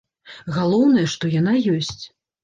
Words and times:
Галоўнае, 0.55 1.03
што 1.15 1.29
яна 1.33 1.53
ёсць. 1.75 2.01